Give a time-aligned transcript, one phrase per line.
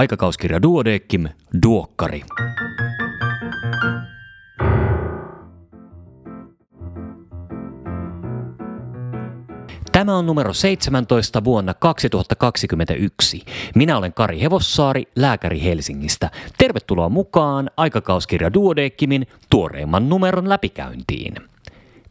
[0.00, 1.28] Aikakauskirja Duodeckim,
[1.62, 2.22] Duokkari.
[9.92, 13.42] Tämä on numero 17 vuonna 2021.
[13.74, 16.30] Minä olen Kari Hevossaari, lääkäri Helsingistä.
[16.58, 21.34] Tervetuloa mukaan aikakauskirja Duodeckimin tuoreimman numeron läpikäyntiin.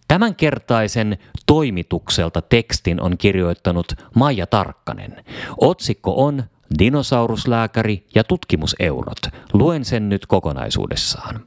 [0.07, 5.23] Tämänkertaisen toimitukselta tekstin on kirjoittanut Maija Tarkkanen.
[5.57, 6.43] Otsikko on
[6.79, 9.19] Dinosauruslääkäri ja tutkimuseurot.
[9.53, 11.39] Luen sen nyt kokonaisuudessaan.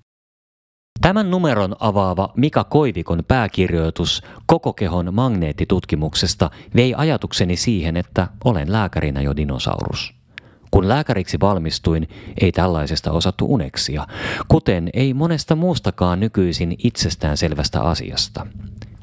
[1.00, 9.20] Tämän numeron avaava Mika Koivikon pääkirjoitus koko kehon magneettitutkimuksesta vei ajatukseni siihen, että olen lääkärinä
[9.20, 10.14] jo dinosaurus.
[10.70, 12.08] Kun lääkäriksi valmistuin,
[12.40, 14.06] ei tällaisesta osattu uneksia,
[14.48, 18.46] kuten ei monesta muustakaan nykyisin itsestään selvästä asiasta.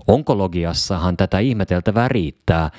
[0.08, 2.72] Onkologiassahan tätä ihmeteltävää riittää,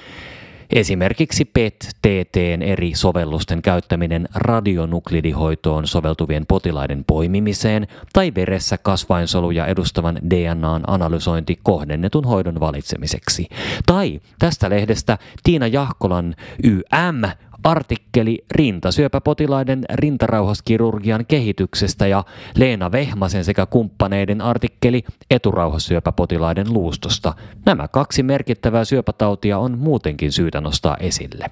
[0.73, 11.59] Esimerkiksi PET-TTn eri sovellusten käyttäminen radionuklidihoitoon soveltuvien potilaiden poimimiseen tai veressä kasvainsoluja edustavan DNAn analysointi
[11.63, 13.49] kohdennetun hoidon valitsemiseksi.
[13.87, 17.23] Tai tästä lehdestä Tiina Jahkolan YM
[17.65, 22.25] artikkeli rintasyöpäpotilaiden rintarauhaskirurgian kehityksestä ja
[22.57, 27.35] Leena Vehmasen sekä kumppaneiden artikkeli eturauhassyöpäpotilaiden luustosta.
[27.67, 31.51] Nämä kaksi merkittävää syöpätautia on muutenkin syytä nostaa esille.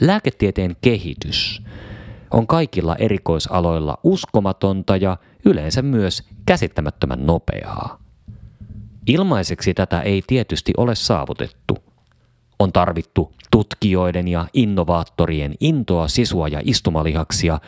[0.00, 1.62] Lääketieteen kehitys
[2.30, 7.98] on kaikilla erikoisaloilla uskomatonta ja yleensä myös käsittämättömän nopeaa.
[9.06, 11.78] Ilmaiseksi tätä ei tietysti ole saavutettu–
[12.62, 17.58] on tarvittu tutkijoiden ja innovaattorien intoa, sisua ja istumalihaksia,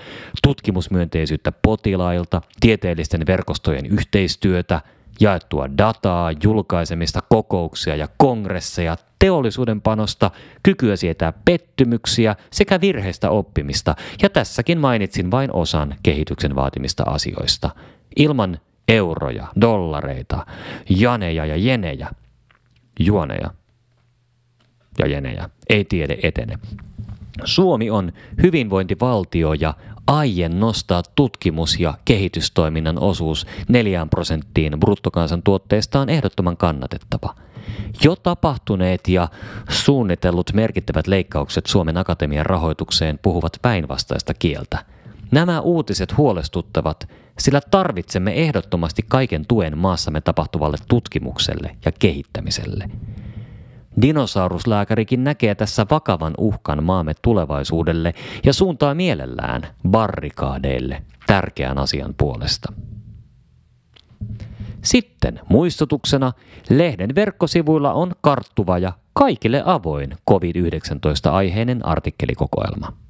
[0.43, 4.81] tutkimusmyönteisyyttä potilailta, tieteellisten verkostojen yhteistyötä,
[5.21, 10.31] jaettua dataa, julkaisemista, kokouksia ja kongresseja, teollisuuden panosta,
[10.63, 17.71] kykyä sietää pettymyksiä sekä virheistä oppimista, ja tässäkin mainitsin vain osan kehityksen vaatimista asioista.
[18.17, 18.59] Ilman
[18.89, 20.47] euroja, dollareita,
[20.91, 22.11] janeja ja jenejä,
[23.01, 23.51] juoneja–
[24.99, 25.51] ja jenejä.
[25.69, 26.59] Ei tiede etene.
[27.45, 28.13] Suomi on
[28.43, 29.75] hyvinvointivaltio ja
[30.07, 37.35] aien nostaa tutkimus- ja kehitystoiminnan osuus 4 prosenttiin bruttokansantuotteesta on ehdottoman kannatettava.
[38.05, 39.29] Jo tapahtuneet ja
[39.71, 44.85] suunnitellut merkittävät leikkaukset Suomen Akatemian rahoitukseen puhuvat päinvastaista kieltä.
[45.31, 52.91] Nämä uutiset huolestuttavat, sillä tarvitsemme ehdottomasti kaiken tuen maassamme tapahtuvalle tutkimukselle ja kehittämiselle.
[54.03, 62.73] Dinosauruslääkärikin näkee tässä vakavan uhkan maamme tulevaisuudelle ja suuntaa mielellään barrikaadeille tärkeän asian puolesta.
[64.83, 66.33] Sitten muistutuksena,
[66.71, 73.04] lehden verkkosivuilla on karttuva ja kaikille avoin COVID-19-aiheinen artikkelikokoelma.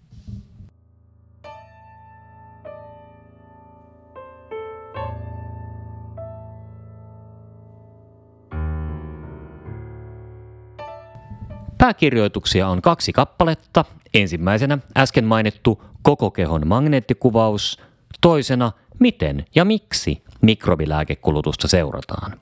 [11.85, 13.85] Pääkirjoituksia on kaksi kappaletta.
[14.15, 17.81] Ensimmäisenä äsken mainittu koko kehon magneettikuvaus,
[18.21, 22.41] toisena miten ja miksi mikrobilääkekulutusta seurataan.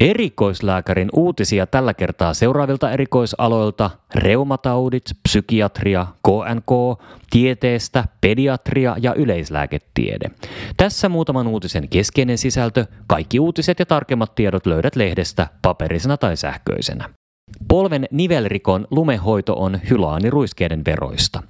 [0.00, 7.00] Erikoislääkärin uutisia tällä kertaa seuraavilta erikoisaloilta reumataudit, psykiatria, KNK,
[7.30, 10.30] tieteestä, pediatria ja yleislääketiede.
[10.76, 12.86] Tässä muutaman uutisen keskeinen sisältö.
[13.06, 17.08] Kaikki uutiset ja tarkemmat tiedot löydät lehdestä paperisena tai sähköisenä.
[17.68, 21.42] Polven nivelrikon lumehoito on hylaaniruiskeiden veroista.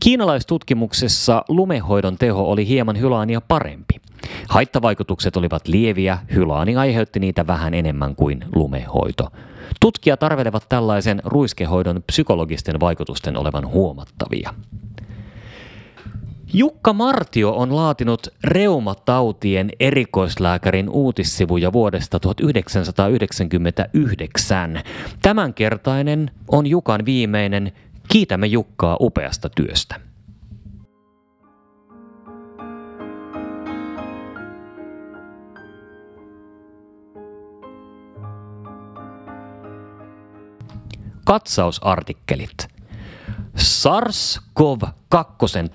[0.00, 4.00] Kiinalaistutkimuksessa lumehoidon teho oli hieman hylaania parempi.
[4.48, 9.28] Haittavaikutukset olivat lieviä, hylaani aiheutti niitä vähän enemmän kuin lumehoito.
[9.80, 14.54] Tutkijat arvelevat tällaisen ruiskehoidon psykologisten vaikutusten olevan huomattavia.
[16.52, 24.80] Jukka Martio on laatinut reumatautien erikoislääkärin uutissivuja vuodesta 1999.
[25.22, 27.72] Tämänkertainen on Jukan viimeinen.
[28.12, 30.00] Kiitämme Jukkaa upeasta työstä.
[41.24, 42.68] Katsausartikkelit.
[43.56, 44.88] SARS-CoV-2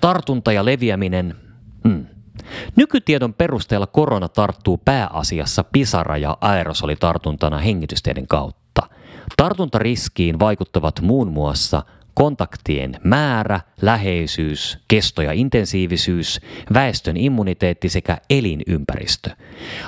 [0.00, 1.36] tartunta ja leviäminen.
[1.88, 2.06] Hmm.
[2.76, 8.82] Nykytiedon perusteella korona tarttuu pääasiassa pisara- ja aerosolitartuntana hengitysteiden kautta.
[9.36, 11.82] Tartuntariskiin vaikuttavat muun muassa
[12.16, 16.40] kontaktien määrä, läheisyys, kesto ja intensiivisyys,
[16.74, 19.30] väestön immuniteetti sekä elinympäristö.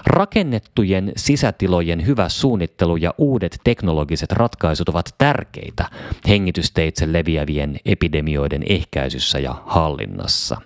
[0.06, 5.84] Rakennettujen sisätilojen hyvä suunnittelu ja uudet teknologiset ratkaisut ovat tärkeitä
[6.28, 10.60] hengitysteitse leviävien epidemioiden ehkäisyssä ja hallinnassa.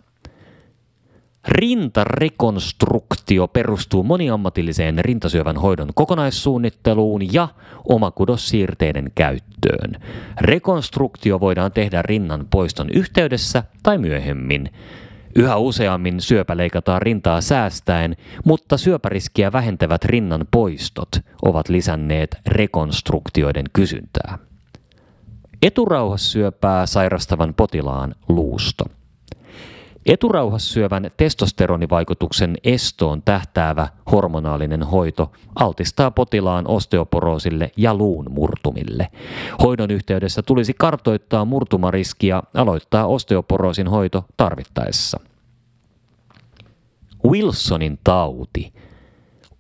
[1.49, 7.49] Rintarekonstruktio perustuu moniammatilliseen rintasyövän hoidon kokonaissuunnitteluun ja
[7.89, 9.97] omakudossiirteiden käyttöön.
[10.41, 14.71] Rekonstruktio voidaan tehdä rinnan poiston yhteydessä tai myöhemmin.
[15.37, 21.09] Yhä useammin syöpä leikataan rintaa säästäen, mutta syöpäriskiä vähentävät rinnan poistot
[21.43, 24.39] ovat lisänneet rekonstruktioiden kysyntää.
[25.63, 28.85] Eturauhassyöpää sairastavan potilaan luusto–
[30.07, 39.09] Eturauhassyövän testosteronivaikutuksen estoon tähtäävä hormonaalinen hoito altistaa potilaan osteoporoosille ja luun murtumille.
[39.63, 45.21] Hoidon yhteydessä tulisi kartoittaa murtumariski ja aloittaa osteoporoosin hoito tarvittaessa.
[47.31, 48.73] Wilsonin tauti.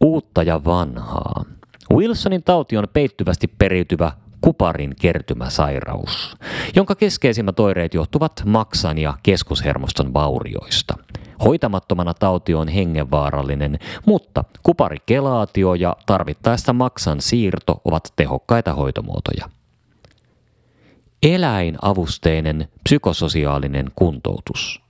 [0.00, 1.44] Uutta ja vanhaa.
[1.92, 4.12] Wilsonin tauti on peittyvästi periytyvä
[4.42, 6.36] kuparin kertymäsairaus,
[6.76, 10.94] jonka keskeisimmät oireet johtuvat maksan ja keskushermoston vaurioista.
[11.44, 19.48] Hoitamattomana tauti on hengenvaarallinen, mutta kuparikelaatio ja tarvittaessa maksan siirto ovat tehokkaita hoitomuotoja.
[21.22, 24.81] Eläinavusteinen psykososiaalinen kuntoutus.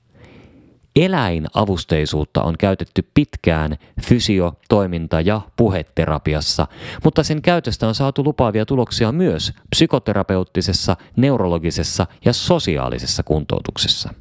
[0.97, 6.67] Eläinavusteisuutta on käytetty pitkään fysio-, toiminta- ja puheterapiassa,
[7.05, 14.15] mutta sen käytöstä on saatu lupaavia tuloksia myös psykoterapeuttisessa, neurologisessa ja sosiaalisessa kuntoutuksessa.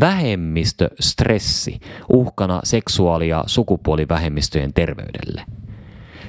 [0.00, 1.80] Vähemmistöstressi
[2.12, 5.44] uhkana seksuaali- ja sukupuolivähemmistöjen terveydelle.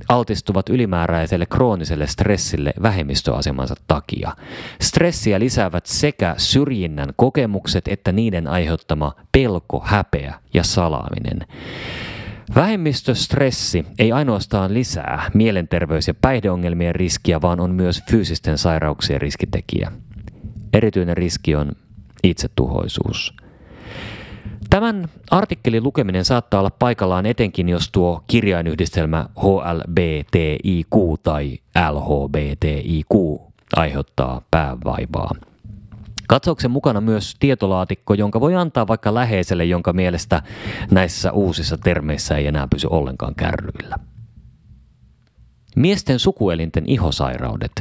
[0.09, 4.35] altistuvat ylimääräiselle krooniselle stressille vähemmistöasemansa takia.
[4.81, 11.47] Stressiä lisäävät sekä syrjinnän kokemukset että niiden aiheuttama pelko, häpeä ja salaaminen.
[12.55, 19.91] Vähemmistöstressi ei ainoastaan lisää mielenterveys- ja päihdeongelmien riskiä, vaan on myös fyysisten sairauksien riskitekijä.
[20.73, 21.71] Erityinen riski on
[22.23, 23.33] itsetuhoisuus.
[24.71, 31.57] Tämän artikkelin lukeminen saattaa olla paikallaan etenkin, jos tuo kirjainyhdistelmä HLBTIQ tai
[31.91, 33.41] LHBTIQ
[33.75, 35.31] aiheuttaa päävaivaa.
[36.27, 40.41] Katsauksen mukana myös tietolaatikko, jonka voi antaa vaikka läheiselle, jonka mielestä
[40.91, 43.95] näissä uusissa termeissä ei enää pysy ollenkaan kärryillä.
[45.75, 47.71] Miesten sukuelinten ihosairaudet,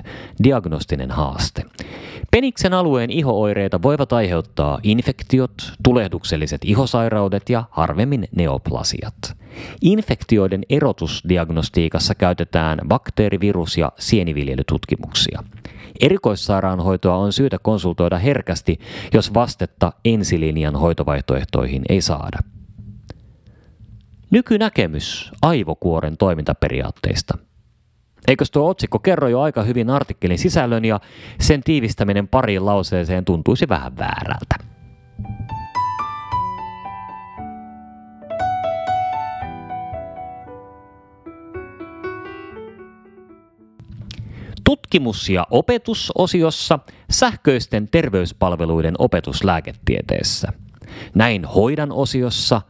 [0.45, 1.63] diagnostinen haaste.
[2.31, 9.15] Peniksen alueen ihooireita voivat aiheuttaa infektiot, tulehdukselliset ihosairaudet ja harvemmin neoplasiat.
[9.83, 15.45] Infektioiden erotusdiagnostiikassa käytetään bakteerivirus- ja sieniviljelytutkimuksia.
[16.01, 18.79] Erikoissairaanhoitoa on syytä konsultoida herkästi,
[19.15, 22.39] jos vastetta ensilinjan hoitovaihtoehtoihin ei saada.
[24.31, 27.39] Nykynäkemys aivokuoren toimintaperiaatteista–
[28.29, 31.01] Eikös tuo otsikko kerro jo aika hyvin artikkelin sisällön ja
[31.41, 34.55] sen tiivistäminen pariin lauseeseen tuntuisi vähän väärältä.
[44.65, 46.79] Tutkimus- ja opetusosiossa
[47.11, 50.49] sähköisten terveyspalveluiden opetuslääketieteessä.
[51.15, 52.63] Näin hoidan osiossa,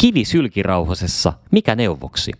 [0.00, 2.32] kivisylkirauhasessa, mikä neuvoksi.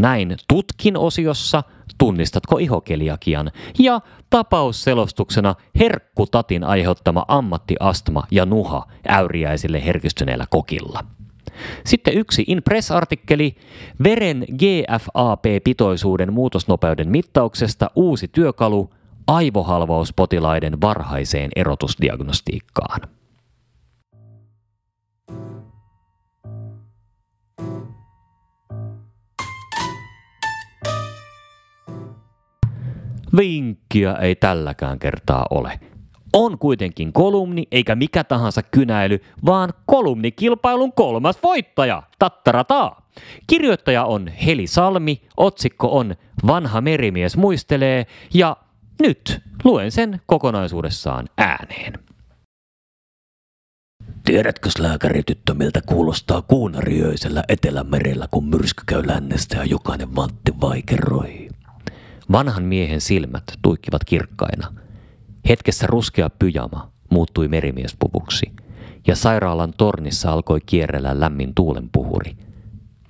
[0.00, 1.62] Näin tutkin osiossa–
[1.98, 4.00] tunnistatko ihokeliakian, ja
[4.30, 11.04] tapausselostuksena herkkutatin aiheuttama ammattiastma ja nuha äyriäisille herkistyneellä kokilla.
[11.84, 13.56] Sitten yksi Inpress-artikkeli
[14.04, 18.90] veren GFAP-pitoisuuden muutosnopeuden mittauksesta uusi työkalu
[19.26, 23.00] aivohalvauspotilaiden varhaiseen erotusdiagnostiikkaan.
[33.38, 35.80] Vinkkiä ei tälläkään kertaa ole.
[36.32, 42.02] On kuitenkin kolumni eikä mikä tahansa kynäily, vaan kolumnikilpailun kolmas voittaja.
[42.18, 43.08] Tattarataa!
[43.46, 46.14] Kirjoittaja on Heli Salmi, otsikko on
[46.46, 48.56] Vanha merimies muistelee ja
[49.00, 51.92] nyt luen sen kokonaisuudessaan ääneen.
[54.24, 61.47] Tiedätkö lääkärityttö, miltä kuulostaa kuunariöisellä Etelämerellä, kun myrsky käy lännestä ja jokainen vantti vaikeroi?
[62.32, 64.72] Vanhan miehen silmät tuikkivat kirkkaina.
[65.48, 68.52] Hetkessä ruskea pyjama muuttui merimiespuvuksi,
[69.06, 72.36] ja sairaalan tornissa alkoi kierrellä lämmin tuulenpuhuri.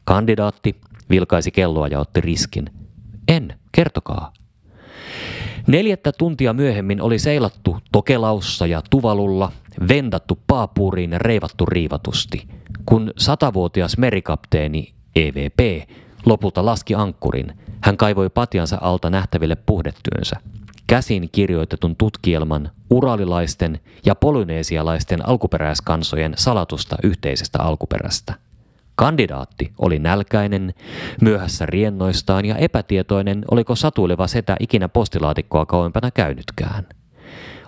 [0.05, 0.77] Kandidaatti,
[1.11, 2.71] vilkaisi kelloa ja otti riskin.
[3.29, 4.33] En, kertokaa.
[5.67, 9.53] Neljättä tuntia myöhemmin oli seilattu Tokelaussa ja Tuvalulla,
[9.89, 12.49] vendattu paapuuriin ja reivattu riivatusti,
[12.87, 15.89] kun satavuotias merikapteeni EVP
[16.27, 17.53] lopulta laski ankkurin.
[17.81, 20.37] Hän kaivoi patjansa alta nähtäville puhdetyönsä.
[20.87, 28.35] Käsin kirjoitetun tutkielman uralilaisten ja polyneesialaisten alkuperäiskansojen salatusta yhteisestä alkuperästä.
[28.95, 30.75] Kandidaatti oli nälkäinen,
[31.21, 36.87] myöhässä riennoistaan ja epätietoinen, oliko satuileva setä ikinä postilaatikkoa kauempana käynytkään.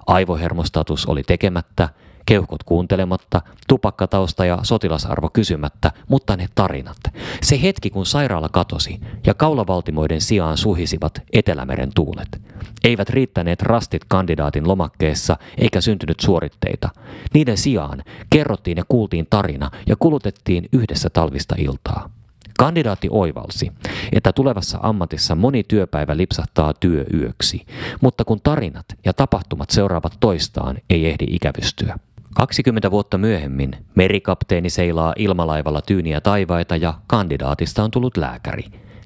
[0.06, 1.88] Aivohermostatus oli tekemättä,
[2.30, 6.96] keuhkot kuuntelematta, tupakkatausta ja sotilasarvo kysymättä, mutta ne tarinat.
[7.42, 12.40] Se hetki, kun sairaala katosi ja kaulavaltimoiden sijaan suhisivat Etelämeren tuulet.
[12.84, 16.88] Eivät riittäneet rastit kandidaatin lomakkeessa eikä syntynyt suoritteita.
[17.34, 22.10] Niiden sijaan kerrottiin ja kuultiin tarina ja kulutettiin yhdessä talvista iltaa.
[22.58, 23.72] Kandidaatti oivalsi,
[24.12, 27.66] että tulevassa ammatissa moni työpäivä lipsahtaa työyöksi,
[28.00, 31.96] mutta kun tarinat ja tapahtumat seuraavat toistaan, ei ehdi ikävystyä.
[32.34, 38.64] 20 vuotta myöhemmin merikapteeni seilaa ilmalaivalla tyyniä taivaita ja kandidaatista on tullut lääkäri.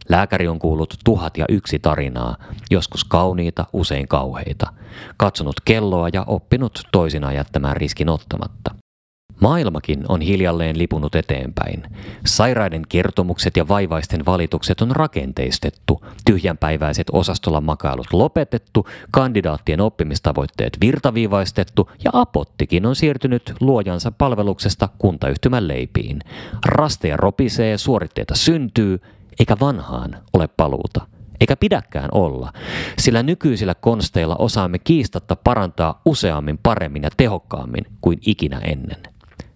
[0.09, 2.37] Lääkäri on kuullut tuhat ja yksi tarinaa,
[2.71, 4.73] joskus kauniita, usein kauheita.
[5.16, 8.84] Katsonut kelloa ja oppinut toisinaan jättämään riskin ottamatta.
[9.41, 11.83] Maailmakin on hiljalleen lipunut eteenpäin.
[12.26, 22.11] Sairaiden kertomukset ja vaivaisten valitukset on rakenteistettu, tyhjänpäiväiset osastolla makailut lopetettu, kandidaattien oppimistavoitteet virtaviivaistettu ja
[22.12, 26.19] apottikin on siirtynyt luojansa palveluksesta kuntayhtymän leipiin.
[26.67, 29.00] Rasteja ropisee, suoritteita syntyy,
[29.38, 31.07] eikä vanhaan ole paluuta
[31.41, 32.53] eikä pidäkään olla,
[32.99, 39.13] sillä nykyisillä konsteilla osaamme kiistatta parantaa useammin, paremmin ja tehokkaammin kuin ikinä ennen.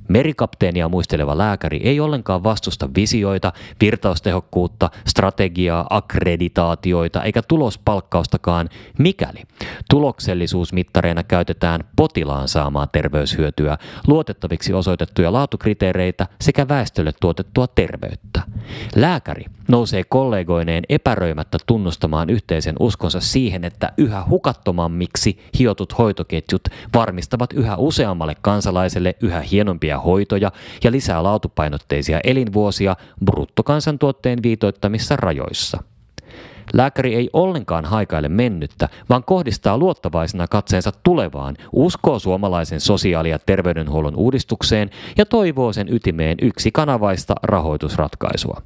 [0.08, 9.42] Merikapteenia muisteleva lääkäri ei ollenkaan vastusta visioita, virtaustehokkuutta, strategiaa, akkreditaatioita eikä tulospalkkaustakaan, mikäli
[9.90, 18.42] tuloksellisuusmittareina käytetään potilaan saamaa terveyshyötyä, luotettaviksi osoitettuja laatukriteereitä sekä väestölle tuotettua terveyttä.
[18.96, 26.62] Lääkäri nousee kollegoineen epäröimättä tunnustamaan yhteisen uskonsa siihen, että yhä hukattomammiksi hiotut hoitoketjut
[26.94, 30.52] varmistavat yhä useammalle kansalaiselle yhä hienompia hoitoja
[30.84, 35.82] ja lisää laatupainotteisia elinvuosia bruttokansantuotteen viitoittamissa rajoissa.
[36.72, 44.16] Lääkäri ei ollenkaan haikaile mennyttä, vaan kohdistaa luottavaisena katseensa tulevaan, uskoo suomalaisen sosiaali- ja terveydenhuollon
[44.16, 48.62] uudistukseen ja toivoo sen ytimeen yksi kanavaista rahoitusratkaisua.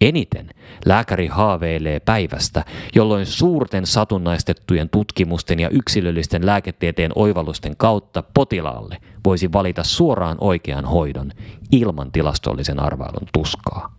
[0.00, 0.50] Eniten
[0.86, 9.84] lääkäri haaveilee päivästä, jolloin suurten satunnaistettujen tutkimusten ja yksilöllisten lääketieteen oivallusten kautta potilaalle voisi valita
[9.84, 11.30] suoraan oikean hoidon
[11.72, 13.96] ilman tilastollisen arvailun tuskaa.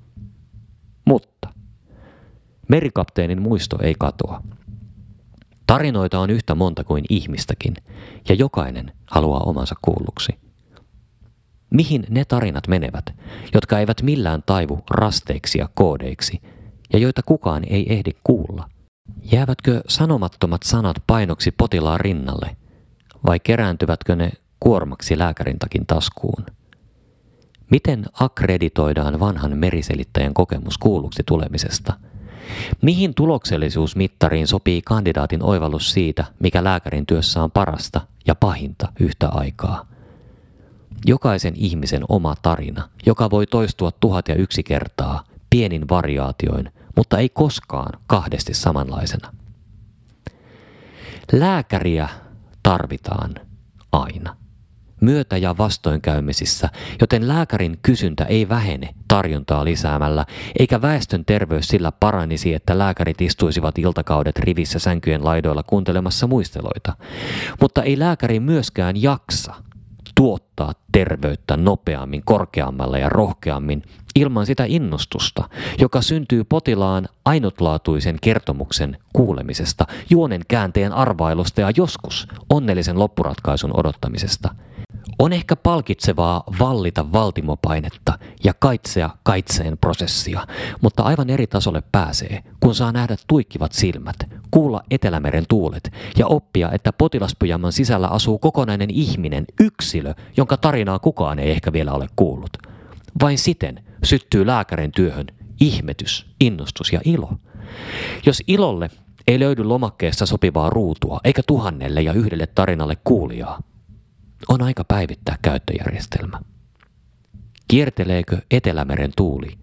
[1.05, 1.49] Mutta
[2.67, 4.43] merikapteenin muisto ei katoa.
[5.67, 7.75] Tarinoita on yhtä monta kuin ihmistäkin,
[8.29, 10.39] ja jokainen haluaa omansa kuulluksi.
[11.69, 13.05] Mihin ne tarinat menevät,
[13.53, 16.41] jotka eivät millään taivu rasteiksi ja koodeiksi,
[16.93, 18.69] ja joita kukaan ei ehdi kuulla?
[19.31, 22.57] Jäävätkö sanomattomat sanat painoksi potilaan rinnalle,
[23.25, 24.31] vai kerääntyvätkö ne
[24.63, 26.45] kuormaksi lääkärintakin taskuun?
[27.71, 31.93] Miten akkreditoidaan vanhan meriselittäjän kokemus kuulluksi tulemisesta?
[32.81, 39.85] Mihin tuloksellisuusmittariin sopii kandidaatin oivallus siitä, mikä lääkärin työssä on parasta ja pahinta yhtä aikaa?
[41.05, 47.29] Jokaisen ihmisen oma tarina, joka voi toistua tuhat ja yksi kertaa, pienin variaatioin, mutta ei
[47.29, 49.33] koskaan kahdesti samanlaisena.
[51.31, 52.09] Lääkäriä
[52.63, 53.35] tarvitaan
[53.91, 54.42] aina
[55.03, 56.69] myötä- ja vastoinkäymisissä,
[57.01, 60.25] joten lääkärin kysyntä ei vähene tarjontaa lisäämällä,
[60.59, 66.93] eikä väestön terveys sillä paranisi, että lääkärit istuisivat iltakaudet rivissä sänkyjen laidoilla kuuntelemassa muisteloita.
[67.61, 69.53] Mutta ei lääkäri myöskään jaksa
[70.15, 73.83] tuottaa terveyttä nopeammin, korkeammalla ja rohkeammin
[74.15, 82.99] ilman sitä innostusta, joka syntyy potilaan ainutlaatuisen kertomuksen kuulemisesta, juonen käänteen arvailusta ja joskus onnellisen
[82.99, 84.55] loppuratkaisun odottamisesta.
[85.19, 90.47] On ehkä palkitsevaa vallita valtimopainetta ja kaitsea kaitseen prosessia,
[90.81, 94.15] mutta aivan eri tasolle pääsee, kun saa nähdä tuikkivat silmät,
[94.51, 101.39] kuulla Etelämeren tuulet ja oppia, että potilaspyjamman sisällä asuu kokonainen ihminen, yksilö, jonka tarinaa kukaan
[101.39, 102.57] ei ehkä vielä ole kuullut.
[103.21, 105.27] Vain siten syttyy lääkärin työhön
[105.59, 107.33] ihmetys, innostus ja ilo.
[108.25, 108.89] Jos ilolle
[109.27, 113.59] ei löydy lomakkeesta sopivaa ruutua, eikä tuhannelle ja yhdelle tarinalle kuulijaa,
[114.47, 116.39] on aika päivittää käyttöjärjestelmä.
[117.67, 119.57] Kierteleekö Etelämeren tuuli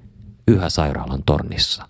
[0.49, 1.88] yhä sairaalan tornissa?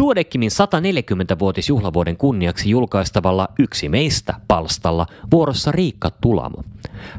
[0.00, 6.64] Duodekimin 140-vuotisjuhlavuoden kunniaksi julkaistavalla Yksi meistä palstalla vuorossa Riikka Tulamo.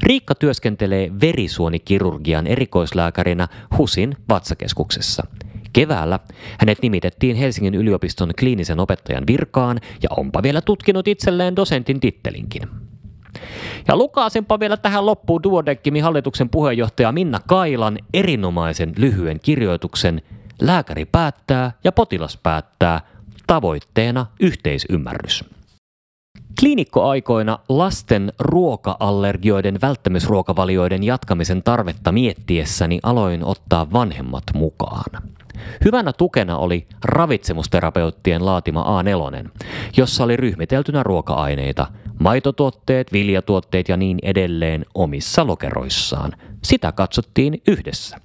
[0.02, 5.26] Riikka työskentelee verisuonikirurgian erikoislääkärinä HUSin vatsakeskuksessa–
[5.74, 6.18] Keväällä
[6.58, 12.62] hänet nimitettiin Helsingin yliopiston kliinisen opettajan virkaan ja onpa vielä tutkinut itselleen dosentin tittelinkin.
[13.88, 20.22] Ja lukaasinpa vielä tähän loppuun Duodeckimin hallituksen puheenjohtaja Minna Kailan erinomaisen lyhyen kirjoituksen
[20.60, 23.00] Lääkäri päättää ja potilas päättää,
[23.46, 25.44] tavoitteena yhteisymmärrys.
[26.60, 35.22] Kliinikkoaikoina lasten ruoka-allergioiden välttämysruokavalioiden jatkamisen tarvetta miettiessäni aloin ottaa vanhemmat mukaan.
[35.84, 39.48] Hyvänä tukena oli ravitsemusterapeuttien laatima A4,
[39.96, 41.86] jossa oli ryhmiteltynä ruoka-aineita,
[42.20, 46.32] maitotuotteet, viljatuotteet ja niin edelleen omissa lokeroissaan.
[46.62, 48.16] Sitä katsottiin yhdessä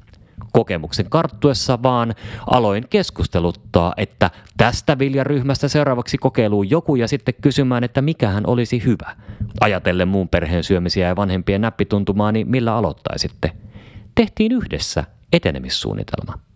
[0.52, 2.16] kokemuksen karttuessa, vaan
[2.48, 9.16] aloin keskusteluttaa, että tästä viljaryhmästä seuraavaksi kokeiluun joku ja sitten kysymään, että mikähän olisi hyvä.
[9.62, 13.52] Ajatellen muun perheen syömisiä ja vanhempien näppituntumaa, niin millä aloittaisitte?
[14.16, 16.49] Tehtiin yhdessä etenemissuunnitelma.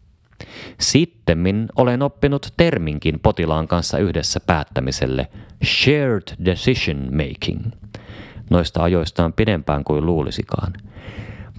[0.80, 5.28] Sittemmin olen oppinut terminkin potilaan kanssa yhdessä päättämiselle
[5.66, 7.62] shared decision making.
[8.50, 10.74] Noista ajoista on pidempään kuin luulisikaan.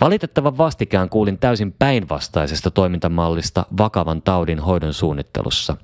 [0.00, 5.76] Valitettavan vastikään kuulin täysin päinvastaisesta toimintamallista vakavan taudin hoidon suunnittelussa.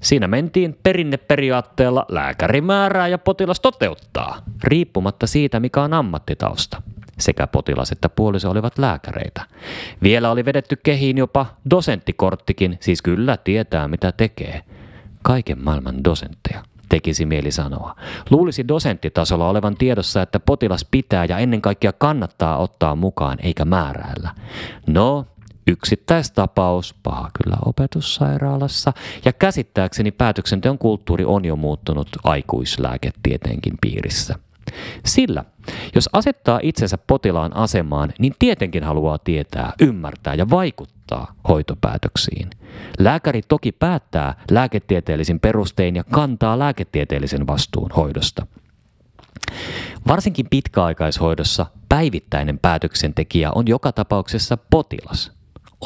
[0.00, 6.82] Siinä mentiin perinneperiaatteella lääkäri määrää ja potilas toteuttaa, riippumatta siitä mikä on ammattitausta.
[7.18, 9.42] Sekä potilas että puoliso olivat lääkäreitä.
[10.02, 14.62] Vielä oli vedetty kehiin jopa dosenttikorttikin, siis kyllä tietää mitä tekee.
[15.22, 17.94] Kaiken maailman dosentteja tekisi mieli sanoa.
[18.30, 24.30] Luulisi dosenttitasolla olevan tiedossa, että potilas pitää ja ennen kaikkea kannattaa ottaa mukaan eikä määräillä.
[24.86, 25.26] No,
[25.66, 28.92] yksittäistapaus, paha kyllä opetussairaalassa,
[29.24, 34.38] ja käsittääkseni päätöksenteon kulttuuri on jo muuttunut aikuislääketieteenkin piirissä.
[35.04, 35.44] Sillä,
[35.94, 42.50] jos asettaa itsensä potilaan asemaan, niin tietenkin haluaa tietää, ymmärtää ja vaikuttaa hoitopäätöksiin.
[42.98, 48.46] Lääkäri toki päättää lääketieteellisin perustein ja kantaa lääketieteellisen vastuun hoidosta.
[50.08, 55.32] Varsinkin pitkäaikaishoidossa päivittäinen päätöksentekijä on joka tapauksessa potilas.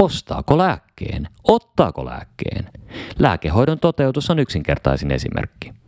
[0.01, 1.29] Ostaako lääkkeen?
[1.49, 2.71] Ottaako lääkkeen?
[3.19, 5.82] Lääkehoidon toteutus on yksinkertaisin esimerkki.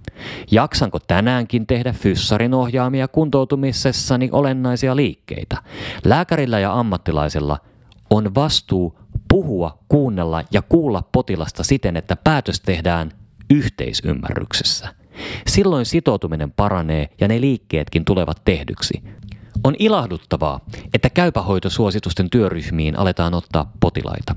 [0.50, 5.56] Jaksanko tänäänkin tehdä fyssarin ohjaamia kuntoutumisessani olennaisia liikkeitä?
[6.04, 7.58] Lääkärillä ja ammattilaisella
[8.10, 13.12] on vastuu puhua, kuunnella ja kuulla potilasta siten, että päätös tehdään
[13.50, 14.94] yhteisymmärryksessä.
[15.46, 19.02] Silloin sitoutuminen paranee ja ne liikkeetkin tulevat tehdyksi.
[19.64, 20.60] On ilahduttavaa,
[20.94, 24.36] että käypähoitosuositusten työryhmiin aletaan ottaa potilaita.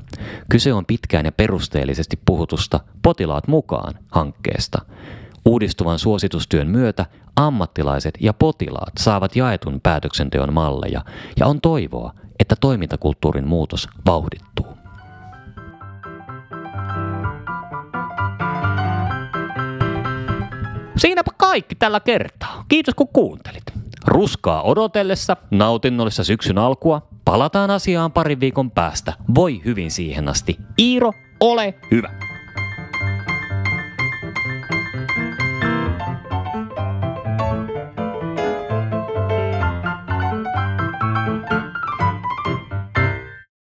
[0.49, 4.81] Kyse on pitkään ja perusteellisesti puhutusta potilaat mukaan hankkeesta.
[5.47, 7.05] Uudistuvan suositustyön myötä
[7.35, 11.01] ammattilaiset ja potilaat saavat jaetun päätöksenteon malleja
[11.39, 14.77] ja on toivoa, että toimintakulttuurin muutos vauhdittuu.
[20.97, 22.65] Siinäpä kaikki tällä kertaa.
[22.67, 23.63] Kiitos kun kuuntelit.
[24.07, 29.13] Ruskaa odotellessa, nautinnollisessa syksyn alkua, palataan asiaan parin viikon päästä.
[29.35, 30.57] Voi hyvin siihen asti.
[30.79, 32.26] Iiro, ole hyvä!